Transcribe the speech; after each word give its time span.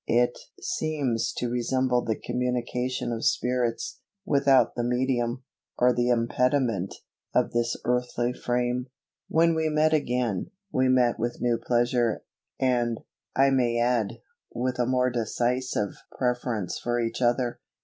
It 0.07 0.35
seems 0.59 1.31
to 1.37 1.47
resemble 1.47 2.01
the 2.03 2.19
communication 2.19 3.11
of 3.11 3.23
spirits, 3.23 3.99
without 4.25 4.73
the 4.73 4.83
medium, 4.83 5.43
or 5.77 5.93
the 5.93 6.09
impediment, 6.09 6.95
of 7.35 7.51
this 7.51 7.77
earthly 7.85 8.33
frame. 8.33 8.87
When 9.29 9.53
we 9.53 9.69
met 9.69 9.93
again, 9.93 10.49
we 10.71 10.87
met 10.89 11.19
with 11.19 11.37
new 11.39 11.59
pleasure, 11.63 12.23
and, 12.59 12.97
I 13.35 13.51
may 13.51 13.79
add, 13.79 14.13
with 14.51 14.79
a 14.79 14.87
more 14.87 15.11
decisive 15.11 15.89
preference 16.17 16.79
for 16.79 16.99
each 16.99 17.21
other. 17.21 17.59